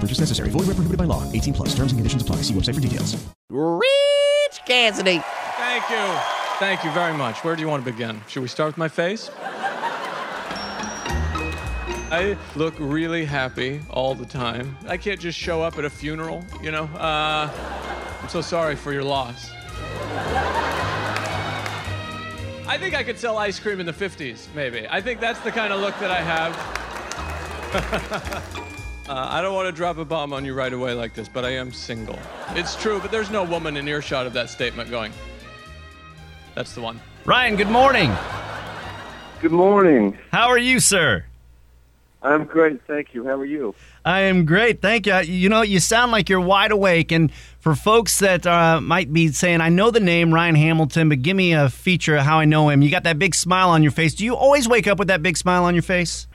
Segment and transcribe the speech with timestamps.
[0.00, 0.48] No purchase necessary.
[0.48, 1.30] Void where prohibited by law.
[1.30, 1.74] 18 plus.
[1.74, 2.36] Terms and conditions apply.
[2.36, 3.22] See website for details.
[3.50, 5.20] Ritch Cassidy.
[5.58, 6.18] Thank you.
[6.58, 7.44] Thank you very much.
[7.44, 8.18] Where do you want to begin?
[8.26, 9.30] Should we start with my face?
[12.12, 14.74] I look really happy all the time.
[14.88, 16.84] I can't just show up at a funeral, you know?
[16.84, 17.50] Uh,
[18.22, 19.50] I'm so sorry for your loss.
[22.66, 24.86] I think I could sell ice cream in the 50s, maybe.
[24.88, 26.56] I think that's the kind of look that I have.
[29.10, 31.44] uh, I don't want to drop a bomb on you right away like this, but
[31.44, 32.18] I am single.
[32.50, 35.12] It's true, but there's no woman in earshot of that statement going,
[36.54, 37.00] that's the one.
[37.24, 38.12] Ryan, good morning.
[39.40, 40.16] Good morning.
[40.30, 41.24] How are you, sir?
[42.22, 43.24] I'm great, thank you.
[43.24, 43.74] How are you?
[44.04, 45.16] I am great, thank you.
[45.20, 47.12] You know, you sound like you're wide awake.
[47.12, 51.22] And for folks that uh, might be saying, I know the name Ryan Hamilton, but
[51.22, 52.82] give me a feature of how I know him.
[52.82, 54.14] You got that big smile on your face.
[54.14, 56.26] Do you always wake up with that big smile on your face?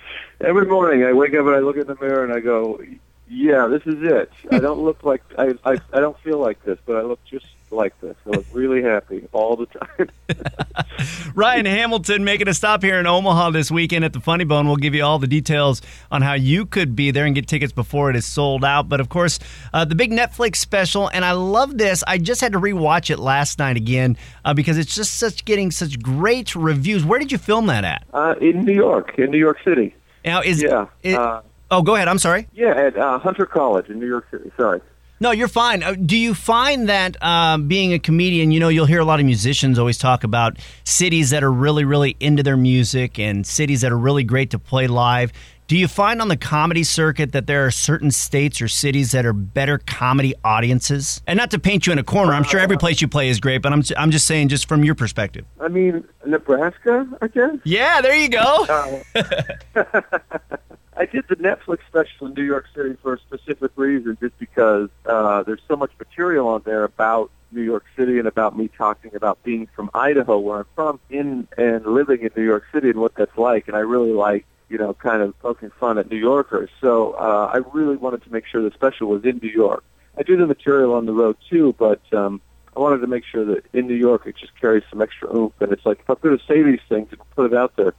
[0.42, 2.82] Every morning I wake up and I look in the mirror and I go,
[3.28, 4.32] yeah, this is it.
[4.52, 7.46] I don't look like, I, I, I don't feel like this, but I look just
[7.72, 8.16] like this.
[8.26, 10.10] I was really happy all the time.
[11.36, 14.68] Ryan Hamilton making a stop here in Omaha this weekend at the Funny Bone.
[14.68, 17.74] We'll give you all the details on how you could be there and get tickets
[17.74, 18.88] before it is sold out.
[18.88, 19.40] But of course,
[19.74, 22.04] uh, the big Netflix special, and I love this.
[22.08, 25.72] I just had to rewatch it last night again uh, because it's just such getting
[25.72, 27.04] such great reviews.
[27.04, 28.04] Where did you film that at?
[28.14, 29.96] Uh, in New York, in New York City.
[30.24, 30.88] Now is Yeah.
[31.04, 32.08] it- uh, oh, go ahead.
[32.08, 32.48] I'm sorry.
[32.54, 34.52] yeah, at uh, Hunter College in New York City.
[34.58, 34.82] Sorry.
[35.20, 35.82] No, you're fine.
[35.82, 39.20] Uh, Do you find that um, being a comedian, you know, you'll hear a lot
[39.20, 43.82] of musicians always talk about cities that are really, really into their music and cities
[43.82, 45.32] that are really great to play live.
[45.68, 49.26] Do you find on the comedy circuit that there are certain states or cities that
[49.26, 51.22] are better comedy audiences?
[51.26, 53.40] And not to paint you in a corner, I'm sure every place you play is
[53.40, 55.46] great, but I'm, I'm just saying, just from your perspective.
[55.60, 57.56] I mean, Nebraska, I guess.
[57.64, 58.68] Yeah, there you go.
[60.98, 64.90] I did the Netflix special in New York City for a specific reason, just because
[65.06, 69.14] uh, there's so much material on there about New York City and about me talking
[69.14, 73.00] about being from Idaho, where I'm from, in and living in New York City and
[73.00, 73.68] what that's like.
[73.68, 76.70] And I really like, you know, kind of poking fun at New Yorkers.
[76.80, 79.84] So uh, I really wanted to make sure the special was in New York.
[80.18, 82.40] I do the material on the road too, but um,
[82.76, 85.54] I wanted to make sure that in New York it just carries some extra oomph.
[85.60, 87.94] And it's like if I'm going to say these things and put it out there,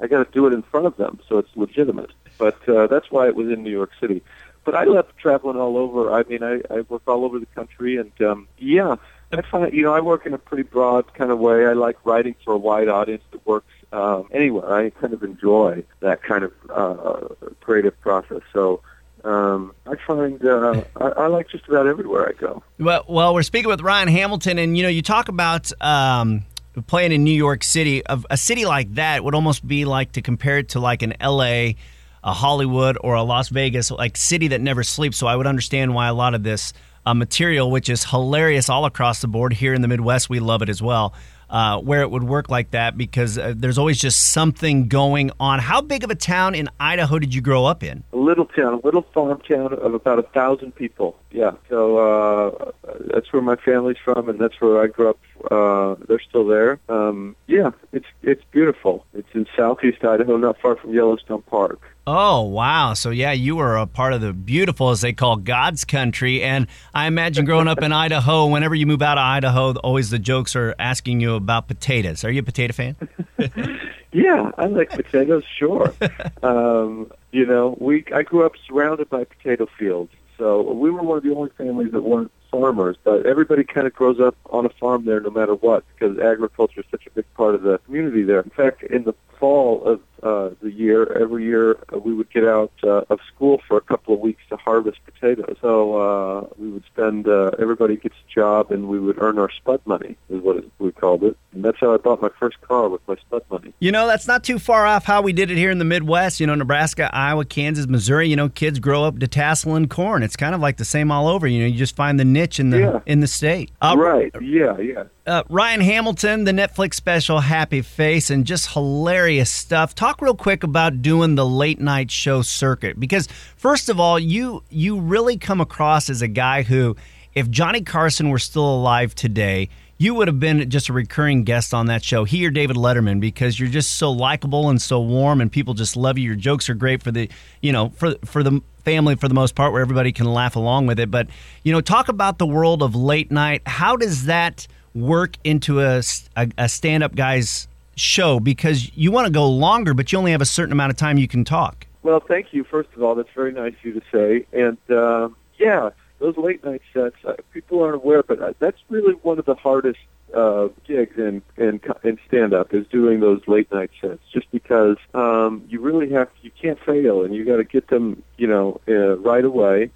[0.00, 2.10] I got to do it in front of them so it's legitimate.
[2.40, 4.22] But uh, that's why it was in New York City.
[4.64, 6.12] But I love traveling all over.
[6.12, 8.96] I mean, I, I work all over the country, and um, yeah,
[9.30, 11.66] I find you know I work in a pretty broad kind of way.
[11.66, 14.74] I like writing for a wide audience that works um, anywhere.
[14.74, 17.28] I kind of enjoy that kind of uh,
[17.60, 18.40] creative process.
[18.52, 18.80] So
[19.24, 22.62] um, I find uh, I, I like just about everywhere I go.
[22.78, 26.44] Well, well, we're speaking with Ryan Hamilton, and you know, you talk about um,
[26.86, 28.04] playing in New York City.
[28.06, 31.14] Of a city like that would almost be like to compare it to like an
[31.20, 31.76] L.A.,
[32.22, 35.16] a Hollywood, or a Las Vegas, like city that never sleeps.
[35.16, 36.72] So I would understand why a lot of this
[37.06, 40.62] uh, material, which is hilarious all across the board here in the Midwest, we love
[40.62, 41.14] it as well.
[41.48, 45.58] Uh, where it would work like that because uh, there's always just something going on.
[45.58, 48.04] How big of a town in Idaho did you grow up in?
[48.12, 51.16] A little town, a little farm town of about a thousand people.
[51.32, 52.70] Yeah, so uh,
[53.12, 55.18] that's where my family's from, and that's where I grew up.
[55.50, 56.78] Uh, they're still there.
[56.88, 59.04] Um, yeah, it's it's beautiful.
[59.12, 61.80] It's in southeast Idaho, not far from Yellowstone Park.
[62.12, 62.94] Oh, wow.
[62.94, 66.42] So, yeah, you were a part of the beautiful, as they call God's country.
[66.42, 70.18] And I imagine growing up in Idaho, whenever you move out of Idaho, always the
[70.18, 72.24] jokes are asking you about potatoes.
[72.24, 72.96] Are you a potato fan?
[74.12, 75.44] Yeah, I like potatoes.
[75.56, 75.94] Sure.
[76.42, 81.18] um, you know, we I grew up surrounded by potato fields, so we were one
[81.18, 82.96] of the only families that weren't farmers.
[83.04, 86.80] But everybody kind of grows up on a farm there, no matter what, because agriculture
[86.80, 88.40] is such a big part of the community there.
[88.40, 92.44] In fact, in the fall of uh, the year, every year uh, we would get
[92.44, 95.56] out uh, of school for a couple of weeks to harvest potatoes.
[95.60, 97.26] So uh, we would spend.
[97.28, 100.70] Uh, everybody gets a job, and we would earn our spud money, is what it,
[100.78, 101.36] we called it.
[101.52, 103.72] And that's how I bought my first car with my spud money.
[103.80, 106.40] You know, that's not too far off how we did it here in the Midwest.
[106.40, 108.28] You know, Nebraska, Iowa, Kansas, Missouri.
[108.28, 110.22] You know, kids grow up detasseling corn.
[110.22, 111.46] It's kind of like the same all over.
[111.46, 113.00] You know, you just find the niche in the Yeah.
[113.06, 113.70] in the state.
[113.82, 114.32] Uh, right?
[114.40, 115.04] Yeah, yeah.
[115.26, 119.94] Uh, Ryan Hamilton, the Netflix special Happy Face, and just hilarious stuff.
[119.94, 124.62] Talk real quick about doing the late night show circuit because first of all, you
[124.70, 126.96] you really come across as a guy who
[127.34, 129.68] if Johnny Carson were still alive today,
[129.98, 133.20] you would have been just a recurring guest on that show, he or David Letterman,
[133.20, 136.24] because you're just so likable and so warm, and people just love you.
[136.24, 137.28] Your jokes are great for the,
[137.60, 140.86] you know, for for the family for the most part, where everybody can laugh along
[140.86, 141.10] with it.
[141.10, 141.28] But
[141.62, 143.62] you know, talk about the world of late night.
[143.66, 146.02] How does that work into a
[146.36, 148.40] a, a stand up guy's show?
[148.40, 151.18] Because you want to go longer, but you only have a certain amount of time
[151.18, 151.86] you can talk.
[152.02, 152.64] Well, thank you.
[152.64, 154.46] First of all, that's very nice of you to say.
[154.52, 155.28] And uh,
[155.58, 159.44] yeah, those late night sets, uh, people aren't aware, but uh, that's really one of
[159.44, 159.98] the hardest
[160.34, 164.22] uh, gigs in in, in stand up is doing those late night sets.
[164.32, 168.22] Just because um, you really have you can't fail, and you got to get them,
[168.38, 169.90] you know, uh, right away.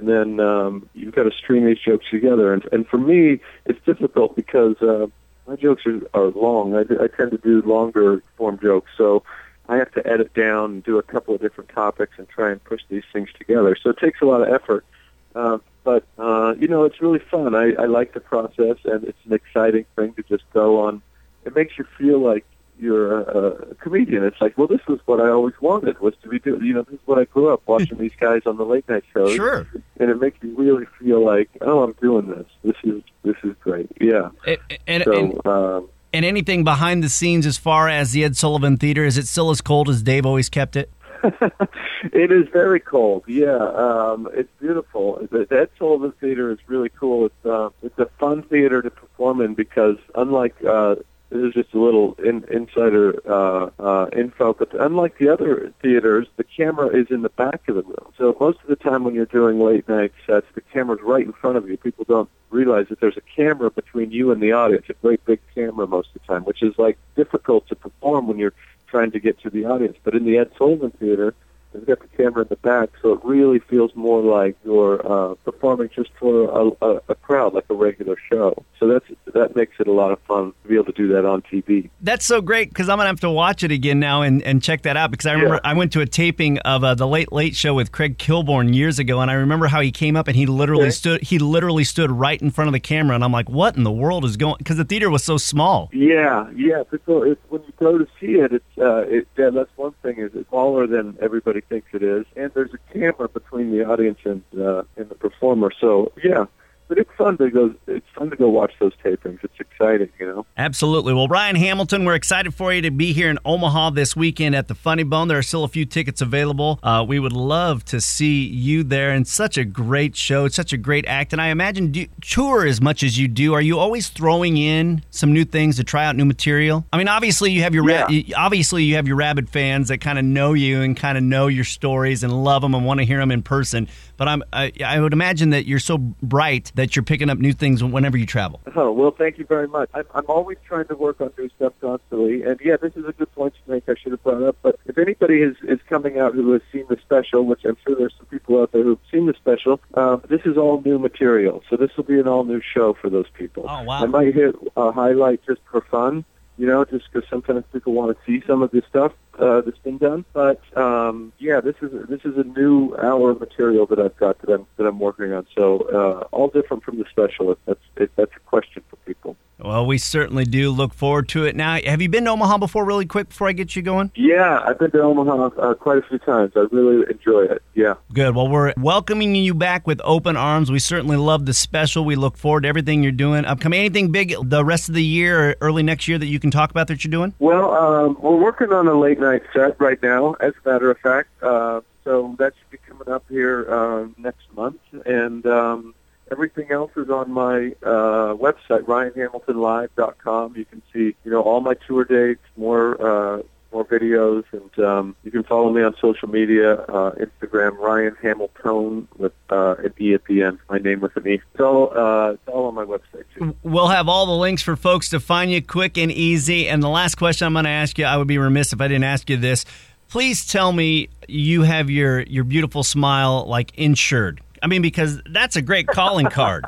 [0.00, 2.54] And then um, you've got to string these jokes together.
[2.54, 5.08] And, and for me, it's difficult because uh,
[5.46, 6.74] my jokes are, are long.
[6.74, 9.22] I, I tend to do longer form jokes, so
[9.68, 12.64] I have to edit down and do a couple of different topics and try and
[12.64, 13.76] push these things together.
[13.76, 14.86] So it takes a lot of effort.
[15.34, 17.54] Uh, but uh, you know, it's really fun.
[17.54, 21.02] I, I like the process, and it's an exciting thing to just go on.
[21.44, 22.46] It makes you feel like
[22.80, 24.24] you're a, a comedian.
[24.24, 26.64] It's like, well, this was what I always wanted was to be doing.
[26.64, 29.04] You know, this is what I grew up watching these guys on the late night
[29.12, 29.34] shows.
[29.34, 29.66] Sure.
[29.98, 32.46] And it makes you really feel like, oh, I'm doing this.
[32.62, 33.90] This is this is great.
[34.00, 34.30] Yeah.
[34.46, 35.12] And, and, So.
[35.12, 39.16] and, Um, and anything behind the scenes as far as the Ed Sullivan Theater, is
[39.16, 40.90] it still as cold as Dave always kept it?
[41.22, 43.24] it is very cold.
[43.26, 45.18] Yeah, um, it's beautiful.
[45.30, 47.26] The the Ed Sullivan Theater is really cool.
[47.26, 50.96] It's uh, it's a fun theater to perform in because unlike uh,
[51.30, 56.26] this is just a little in, insider uh, uh, info, but unlike the other theaters,
[56.36, 58.12] the camera is in the back of the room.
[58.18, 61.32] So most of the time when you're doing late night sets, the camera's right in
[61.32, 61.76] front of you.
[61.76, 65.40] People don't realize that there's a camera between you and the audience, a great big
[65.54, 68.54] camera most of the time, which is like difficult to perform when you're
[68.88, 69.96] trying to get to the audience.
[70.02, 71.34] But in the Ed Sullivan Theater,
[71.72, 75.34] they've got the camera in the back, so it really feels more like you're uh,
[75.44, 78.64] performing just for a, a, a crowd, like a regular show.
[78.78, 81.24] So that's that makes it a lot of fun to be able to do that
[81.24, 81.90] on TV.
[82.00, 84.82] That's so great because I'm gonna have to watch it again now and, and check
[84.82, 85.70] that out because I remember Yeah.
[85.70, 88.98] I went to a taping of uh, the Late Late Show with Craig Kilborn years
[88.98, 90.90] ago and I remember how he came up and he literally Okay.
[90.90, 93.84] stood he literally stood right in front of the camera and I'm like what in
[93.84, 95.90] the world is going because the theater was so small.
[95.92, 96.82] Yeah, yeah.
[96.90, 100.18] People, it's, when you go to see it, it's uh, it, yeah, that's one thing.
[100.18, 104.18] Is it's smaller than everybody thinks it is, and there's a camera between the audience
[104.24, 105.70] and uh, and the performer.
[105.80, 106.46] So yeah,
[106.90, 107.72] but it's fun to go.
[107.86, 109.38] It's fun to go watch those tapings.
[109.44, 110.44] It's exciting, you know.
[110.56, 111.14] Absolutely.
[111.14, 114.66] Well, Ryan Hamilton, we're excited for you to be here in Omaha this weekend at
[114.66, 115.28] the Funny Bone.
[115.28, 116.80] There are still a few tickets available.
[116.82, 119.12] Uh, we would love to see you there.
[119.12, 120.46] And such a great show.
[120.46, 121.32] It's such a great act.
[121.32, 123.54] And I imagine do, tour as much as you do.
[123.54, 126.84] Are you always throwing in some new things to try out new material?
[126.92, 130.18] I mean, obviously you have your ra- obviously you have your rabid fans that kind
[130.18, 133.06] of know you and kind of know your stories and love them and want to
[133.06, 133.86] hear them in person.
[134.20, 137.54] But I'm I, I would imagine that you're so bright that you're picking up new
[137.54, 138.60] things whenever you travel.
[138.76, 139.88] Oh well, thank you very much.
[139.94, 143.12] I'm, I'm always trying to work on new stuff constantly, and yeah, this is a
[143.12, 143.84] good point to make.
[143.88, 146.84] I should have brought up, but if anybody is is coming out who has seen
[146.90, 150.20] the special, which I'm sure there's some people out there who've seen the special, um,
[150.28, 151.62] this is all new material.
[151.70, 153.64] So this will be an all new show for those people.
[153.66, 154.02] Oh, wow.
[154.02, 156.26] I might hit a highlight just for fun,
[156.60, 159.78] you know, just because sometimes people want to see some of this stuff uh, that's
[159.78, 160.26] been done.
[160.34, 164.38] But um, yeah, this is this is a new hour of material that I've got
[164.42, 165.46] that I'm that I'm working on.
[165.56, 167.50] So uh, all different from the special.
[167.52, 169.38] If that's that's a question for people.
[169.62, 171.54] Well, we certainly do look forward to it.
[171.56, 174.10] Now, have you been to Omaha before, really quick, before I get you going?
[174.14, 176.52] Yeah, I've been to Omaha uh, quite a few times.
[176.56, 177.62] I really enjoy it.
[177.74, 177.94] Yeah.
[178.12, 178.34] Good.
[178.34, 180.70] Well, we're welcoming you back with open arms.
[180.70, 182.04] We certainly love the special.
[182.04, 183.44] We look forward to everything you're doing.
[183.44, 186.50] Upcoming, anything big the rest of the year or early next year that you can
[186.50, 187.34] talk about that you're doing?
[187.38, 190.98] Well, um, we're working on a late night set right now, as a matter of
[190.98, 191.28] fact.
[191.42, 195.94] Uh, so that should be coming up here uh, next month, and um,
[196.30, 200.56] everything else is on my uh, website, RyanHamiltonLive.com.
[200.56, 205.16] You can see, you know, all my tour dates, more uh, more videos, and um,
[205.22, 210.14] you can follow me on social media, uh, Instagram, Ryan Hamilton with uh, an E
[210.14, 210.58] at the end.
[210.68, 211.34] My name with an E.
[211.34, 213.54] It's all uh, it's all on my website too.
[213.62, 216.68] We'll have all the links for folks to find you quick and easy.
[216.68, 218.88] And the last question I'm going to ask you, I would be remiss if I
[218.88, 219.64] didn't ask you this.
[220.08, 224.40] Please tell me you have your your beautiful smile like insured.
[224.62, 226.64] I mean, because that's a great calling card.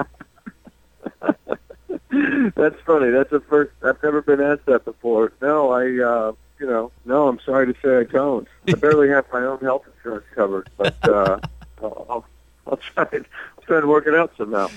[2.54, 3.10] That's funny.
[3.10, 3.72] That's the first.
[3.82, 5.32] I've never been asked that before.
[5.40, 7.26] No, I, uh, you know, no.
[7.26, 8.46] I'm sorry to say I don't.
[8.68, 11.38] I barely have my own health insurance covered, but uh,
[11.82, 12.24] I'll, I'll,
[12.66, 13.08] I'll try.
[13.12, 13.24] And,
[13.56, 14.68] I'll try and work it out somehow.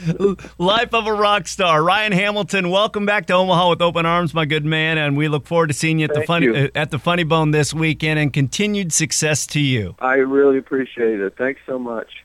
[0.58, 1.84] Life of a rock star.
[1.84, 5.46] Ryan Hamilton, welcome back to Omaha with open arms, my good man, and we look
[5.46, 6.56] forward to seeing you at the funny you.
[6.56, 9.96] uh, at the Funny Bone this weekend and continued success to you.
[10.00, 11.36] I really appreciate it.
[11.38, 12.25] Thanks so much.